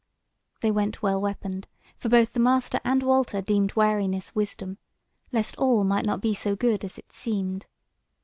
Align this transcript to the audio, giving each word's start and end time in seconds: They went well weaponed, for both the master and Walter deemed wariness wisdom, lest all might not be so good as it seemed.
They 0.61 0.71
went 0.71 1.03
well 1.03 1.21
weaponed, 1.21 1.67
for 1.95 2.09
both 2.09 2.33
the 2.33 2.39
master 2.39 2.79
and 2.83 3.03
Walter 3.03 3.39
deemed 3.39 3.75
wariness 3.75 4.33
wisdom, 4.33 4.79
lest 5.31 5.55
all 5.57 5.83
might 5.83 6.07
not 6.07 6.21
be 6.21 6.33
so 6.33 6.55
good 6.55 6.83
as 6.83 6.97
it 6.97 7.11
seemed. 7.13 7.67